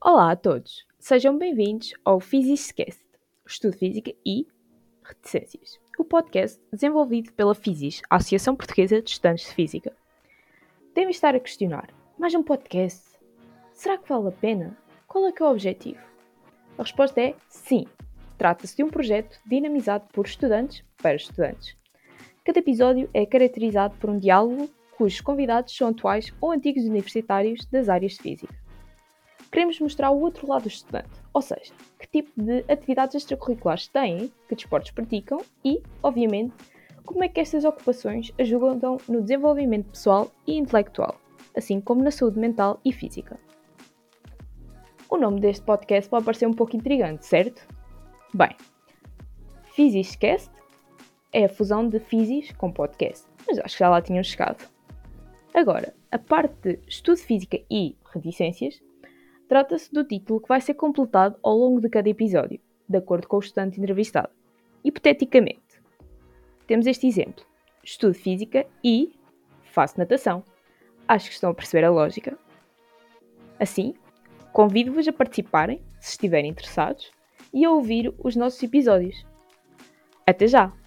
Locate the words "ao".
2.04-2.20, 61.42-61.56